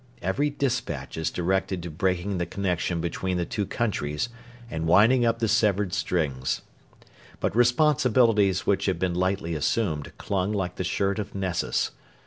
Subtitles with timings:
[0.23, 4.29] Every despatch is directed to breaking the connection between the two countries
[4.67, 6.63] and winding up the severed strings.
[7.39, 11.91] But responsibilities which had been lightly assumed clung like the shirt of Nessus.